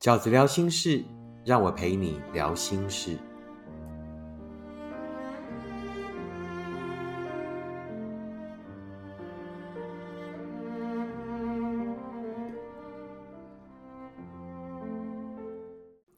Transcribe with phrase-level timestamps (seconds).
[0.00, 1.04] 饺子聊心事，
[1.44, 3.18] 让我陪你聊心事。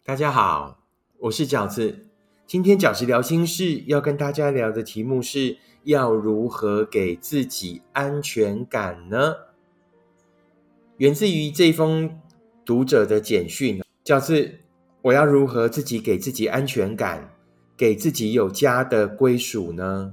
[0.04, 0.78] 大家好，
[1.18, 2.06] 我是饺子。
[2.46, 9.34] 今天饺子聊心事要跟大家聊的题目是要如何给自己安全感呢？
[10.98, 12.20] 源自于这封
[12.64, 14.60] 读者的简讯，饺子，
[15.02, 17.34] 我要如何自己给自己安全感，
[17.76, 20.12] 给自己有家的归属呢？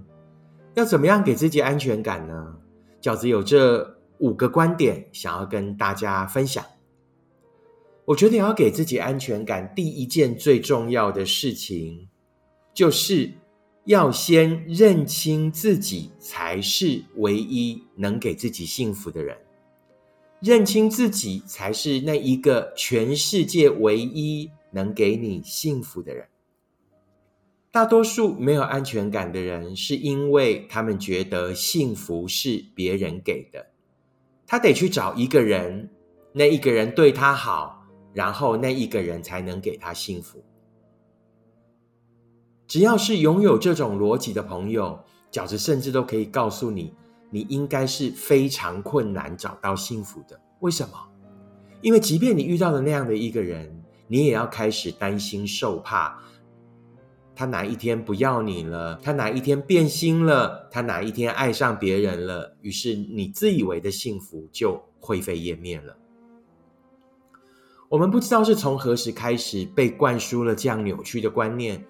[0.73, 2.55] 要怎么样给自己安全感呢？
[3.01, 6.63] 饺子有这五个观点想要跟大家分享。
[8.05, 12.07] 我觉得要给自己安全感，第一件最重要的事情，
[12.73, 13.31] 就是
[13.85, 19.37] 要先认清自己才是唯一能给自己幸福的人，
[20.39, 26.27] 认清自己才是那一个全世界唯一能给你幸福的人。
[27.71, 33.67] 大多数没有安全感的人，是因为他们觉得幸福是别人给的，
[34.47, 35.89] 他得去找一个人，
[36.33, 37.77] 那一个人对他好。
[38.11, 40.43] 然后那一个人才能给他幸福。
[42.67, 44.99] 只要是拥有这种逻辑的朋友，
[45.31, 46.91] 饺子甚至都可以告诉你，
[47.29, 50.39] 你应该是非常困难找到幸福的。
[50.59, 50.93] 为什么？
[51.81, 56.19] 因为即便你遇到了那样的一个人，你也要开始担心受怕，
[57.33, 65.95] 他哪一天不要你了，他哪一天变心了，他哪一天爱上别人了，于是你自以为的幸福就灰飞烟灭了。
[67.87, 71.83] 我们不知道是从何时开始被灌输了这样扭曲的观念，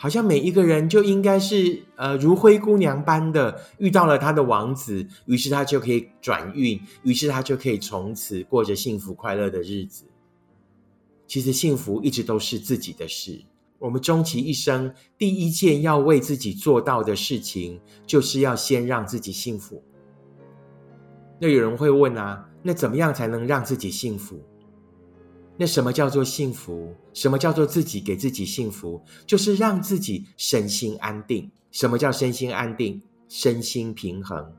[0.00, 10.04] 好像每一个人就应该是呃如灰姑娘般的遇到了他的王子，于是他就可以转运，于是他就可以从此过着幸福快乐的日子。
[11.26, 13.42] 其实幸福一直都是自己的事。
[13.80, 19.82] 我们终其一生，第一件要为自己做到的事情，就是要先让自己幸福。
[21.40, 24.40] 那有人会问啊，那怎么样才能让自己幸福？
[25.60, 26.94] 那什么叫做幸福？
[27.12, 29.02] 什么叫做自己给自己幸福？
[29.26, 31.50] 就是让自己身心安定。
[31.72, 33.02] 什么叫身心安定？
[33.28, 34.52] 身心平衡。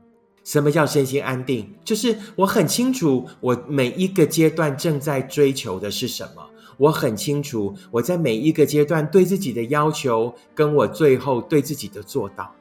[0.44, 1.72] 什么叫身心安定？
[1.82, 6.46] 就是我很清楚，我每一个阶段正在追求的是什么。
[6.76, 12.54] 我很清楚，我在每一个阶段对自己的要求，跟我最后对自己的做到。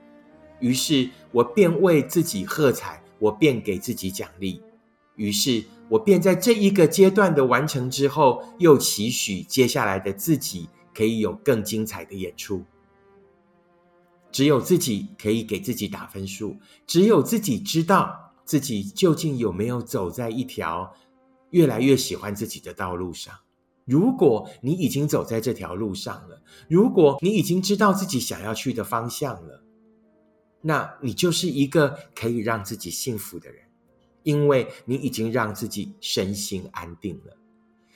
[0.60, 4.62] 于是我便为自己喝彩，我便给自己奖励。
[5.20, 5.64] 于是。
[5.90, 12.64] 我便在这一个阶段的完成之后，又期许接下来的自己可以有更精彩的演出。
[14.32, 18.16] 只有自己可以给自己打分数，只有自己知道
[18.46, 20.94] 自己究竟有没有走在一条
[21.50, 23.34] 越来越喜欢自己的道路上。
[23.86, 29.64] 如果你已经走在这条路上了，如果你已经知道自己想要去的方向了，
[30.62, 33.69] 那你就是一个可以让自己幸福的人。
[34.30, 37.36] 因为你已经让自己身心安定了。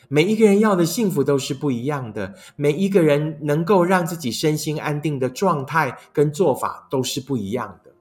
[0.09, 7.91] 每一个人要的幸福都是不一样的，每一个人能够让自己身心安定的状态跟做法都是不一样的。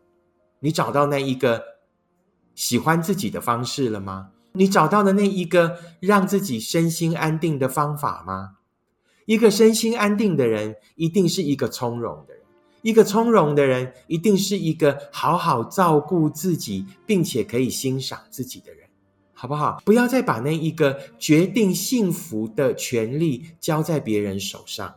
[0.61, 1.63] 你找到那一个
[2.55, 4.31] 喜欢自己的方式了吗？
[4.53, 8.57] 你找到的那一个让自己身心安定的方法吗？
[9.25, 12.42] 一个身心安定的人，一定是一个从容的人。
[12.83, 18.87] 一个从容的人，一定是一个好好照顾自己，并且可以欣赏自己的人，
[19.33, 19.81] 好不好？
[19.85, 24.95] 不要再把那一个决定幸福的权利交在别人手上。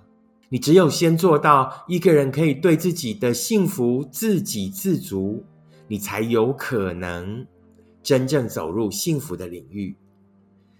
[0.50, 5.44] 你只有先做到一个人可以对自己的幸福自给自足，
[5.88, 7.46] 你才有可能
[8.02, 9.96] 真正走入幸福的领域。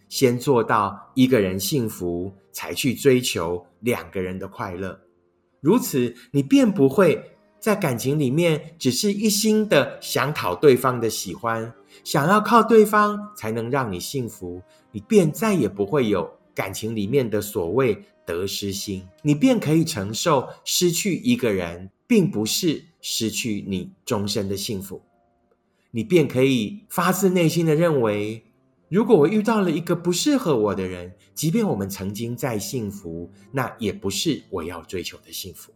[0.08, 5.00] 先做到一个人幸福，才去追求两个人的快乐。
[5.66, 14.62] 如此，你便不会在感情里面只是一心的想讨对方的喜欢，想要靠对方才能让你幸福，
[14.92, 17.98] 你便再也不会有感情里面的所谓
[18.28, 25.02] 得失心，你便可以承受失去一个人，并不是失去你终身的幸福，
[25.90, 28.44] 你便可以发自内心的认为。
[28.88, 35.74] 如果我遇到了一个不适合我的人，即便我们曾经再幸福，那也不是我要追求的幸福，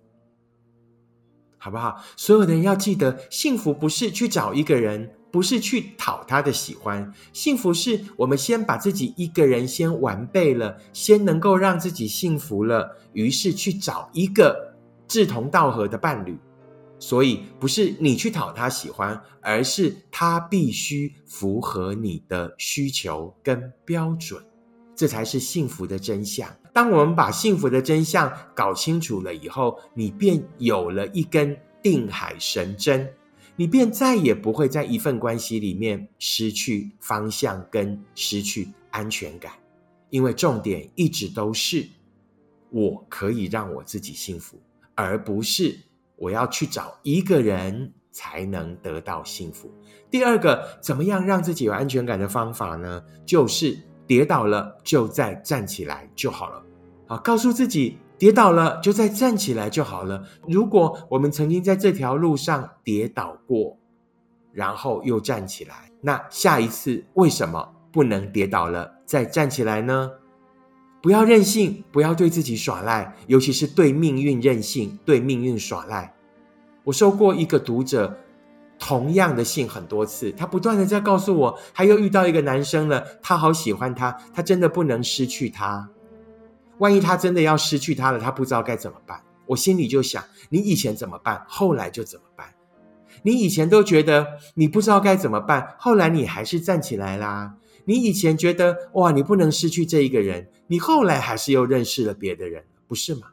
[1.58, 2.04] 好不好？
[2.16, 14.76] 所有的人要记得，幸福不是去找一个人，不是去讨他的喜欢，幸福是我们先把自己一个人先完备了，先能够让自己幸福了，于是去找一个
[15.08, 16.38] 志同道合的伴侣。
[17.00, 24.44] 所以不是你去讨他喜欢，而是他必须符合你的需求跟标准，
[24.96, 26.54] 这才是幸福的真相。
[26.74, 33.12] 当我们把幸福的真相搞清楚了以后，你便有了一根定海神针，
[33.56, 39.54] 你便再也不会在一份关系里面失去方向跟失去安全感，
[40.10, 41.88] 因为重点一直都是
[42.69, 44.57] 我可以让我自己幸福，
[44.96, 45.80] 而不是
[46.19, 49.71] 我要去找一个人才能得到幸福。
[50.12, 53.01] 第二个，怎么样让自己有安全感的方法呢？
[53.25, 56.63] 就是跌倒了就再站起来就好了。
[57.07, 60.24] 好，告诉自己跌倒了就再站起来就好了。
[60.48, 63.77] 如果我们曾经在这条路上跌倒过，
[64.51, 70.12] 然后又站起来，那下一次为什么不能跌倒了再站起来呢？
[71.01, 76.13] 不要任性，不要对自己耍赖，尤其是对命运任性、对命运耍赖。
[76.84, 78.18] 我收过一个读者。
[78.81, 85.90] 同样的信很多次，他不断的在告诉我，他又遇到一个男生了，他好喜欢他，他真的不能失去他。
[86.78, 89.22] 万一他真的要失去他了，他不知道该怎么办。
[89.48, 92.54] 我心里就想，你以前怎么办，后来就怎么办。
[93.24, 97.56] 你以前都觉得你不知道该怎么办，后来你还是站起来啦。
[97.89, 103.31] 你以前觉得哇，你不能失去这一个人，你后来还是又认识了别的人，不是吗？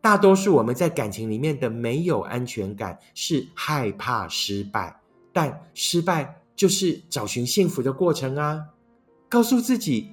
[0.00, 5.00] 大多数我们在感情里面的没有安全感，是害怕失败，
[5.32, 8.64] 但失败就是找寻幸福的过程啊！
[9.28, 10.12] 告诉自己，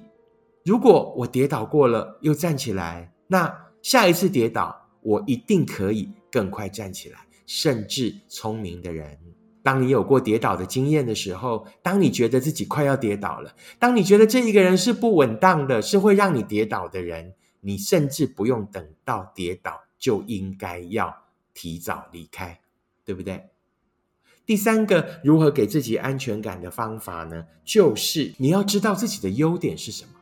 [0.64, 7.20] 如果我跌倒过了又站起来，那下一次跌倒我一定可以更快站起来。
[7.46, 9.16] 甚至聪明的人，
[9.68, 17.34] 当你有过跌倒的经验的时候，当你觉得自己快要跌倒了，当你觉得这一个人是不稳当的，是会让你跌倒的人。
[17.60, 21.14] 你甚至不用等到跌倒，就应该要
[21.52, 22.58] 提早离开，
[23.04, 23.50] 对不对？
[24.46, 27.44] 第三个，如何给自己安全感的方法呢？
[27.62, 30.12] 就是你要知道自己的优点是什么，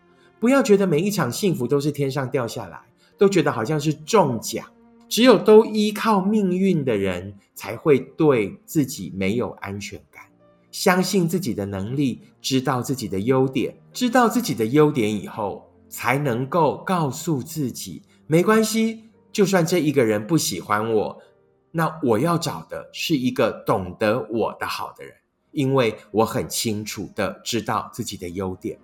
[0.40, 2.80] 不要觉得每一场幸福都是天上掉下来，
[3.16, 4.66] 都觉得好像是中奖。
[5.08, 10.24] 只有都依靠命运的人，才会对自己没有安全感。
[10.70, 15.64] 相信自己的能力，知道自己的优点，知道自己的优点以后。
[15.88, 21.22] 才能够告诉自己没关系，就算这一个人不喜欢我，
[21.70, 25.14] 那我要找的是一个懂得我的好的人，
[25.52, 28.76] 因为我很清楚的知道自己的优点。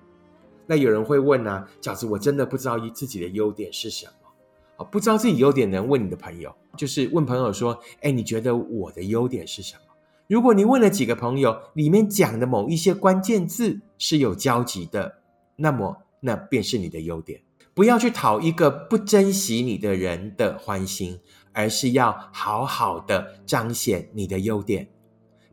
[0.64, 4.12] 那有人会问呢，饺子，我真的不知道自己的优点是什么
[4.84, 9.82] 不知道自己优点能问你的朋友，就是问朋友说，哎，你觉得我的优点是什么？
[10.28, 15.18] 如果你问了几个朋友，里面讲的某一些关键字是有交集的，
[15.56, 15.98] 那么。
[16.24, 17.40] 那便是你的优点，
[17.74, 21.18] 不要去讨一个不珍惜你的人的欢心，
[21.52, 24.88] 而是要好好的彰显你的优点，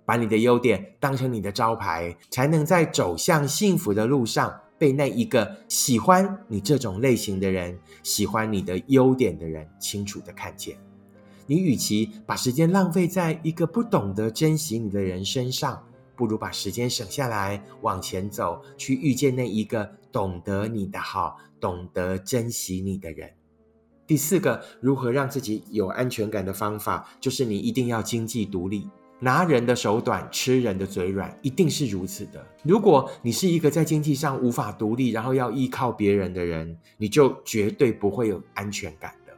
[0.05, 10.75] 把你的优点当成你的招牌，才能在走向幸福的路上被那一个喜欢你这种类型的人、喜欢你的优点的人清楚的看见。
[11.45, 15.83] 你与其把时间浪费在一个不懂得珍惜你的人身上。
[16.15, 23.31] 不如把时间省下来，往前走，去遇见那一个懂得你的好、懂得珍惜你的人。
[24.05, 28.89] 第四个，如何让自己有安全感的方法，就是你一定要经济独立。
[29.19, 32.45] 拿人的手短，吃人的嘴软，一定是如此的。
[32.63, 39.33] 如果你是一个在经济上无法独立，然后要依靠别人的人，你就绝对不会有安全感的。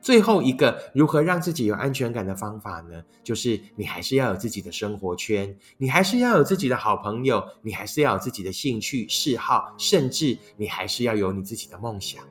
[0.00, 3.02] 最后一个如何让自己有安全感的方法呢？
[3.22, 12.22] 就是你还是要有自己的生活圈，你还是要有自己的好朋友，你还是要有自己的兴趣嗜好，甚至你还是要有你自己的梦想。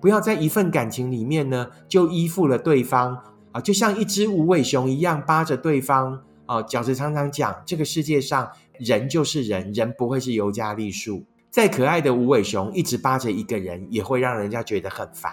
[0.00, 3.16] 不要在一份感情里面呢，就依附了对方
[3.56, 6.62] 啊，就像一只无尾熊一样扒着对方啊。
[6.64, 11.24] 饺子常常讲，这个世界上人就是人，人不会是尤加利树。
[11.50, 15.32] 再可爱的无尾熊，一直扒着一个人，也会让人家觉得很烦。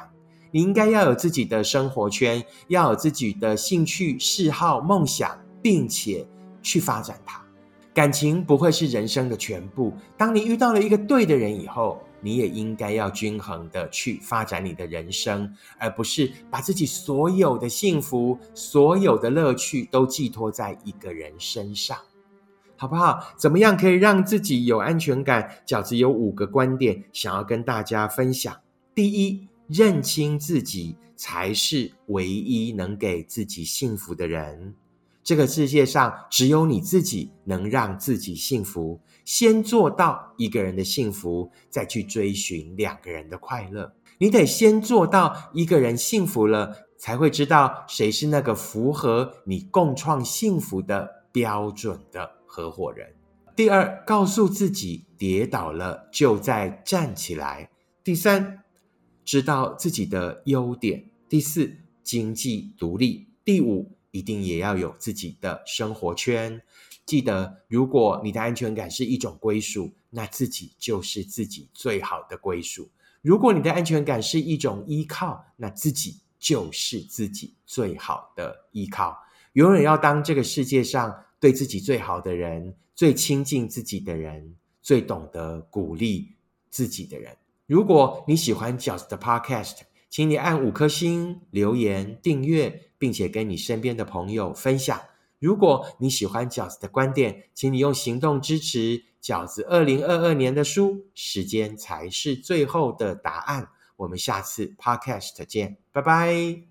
[0.51, 6.25] 你应该要有自己的生活圈，要有自己的兴趣、嗜好、梦想，并且
[6.61, 7.41] 去发展它。
[7.93, 9.91] 感情不会是人生的全部。
[10.15, 21.97] 当你遇到了一个对的人以后，你也应该要均衡的去发展你的人生，而不是把自己所有的幸福、所有的乐趣都寄托在一个人身上，
[22.77, 23.33] 好不好？
[23.37, 25.47] 怎么样可以让自己有安全感？
[25.67, 28.55] 饺子有五个观点想要跟大家分享。
[28.95, 29.47] 第一。
[29.69, 34.75] 认清自己才是唯一能给自己幸福的人。
[35.23, 38.99] 这个世界上只有你自己能让自己幸福。
[39.23, 43.93] 先做到一个人的幸福，再去追寻两个人的快乐。
[44.17, 53.15] 你得先做到一个人幸福了，才会知道谁是那个符合你共创幸福的标准的合伙人。
[53.55, 57.69] 第二，告诉自己跌倒了就再站起来。
[58.03, 58.63] 第三，
[59.23, 66.61] 知道自己的优点；第四，经济独立；第五，一定也要有自己的生活圈。
[67.03, 72.83] 记得，如果你的安全感是一种归属，那自己就是自己最好的归属；
[73.23, 79.17] 如果你的安全感是一种依靠，那自己就是自己最好的依靠。
[79.53, 86.35] 永远要当这个世界上对自己最好的人，最亲近自己的人，最懂得鼓励
[86.69, 87.35] 自己的人。
[87.65, 89.79] 如果你喜欢饺子的 Podcast，
[90.13, 95.01] 请你按五颗星、留言、订阅，并且跟你身边的朋友分享。
[95.39, 101.07] 如果你喜欢饺子的观点，请你用行动支持饺子二零二二年的书。
[101.15, 103.69] 时间才是最后的答案。
[103.95, 106.61] 我们下次 Podcast 见，拜拜。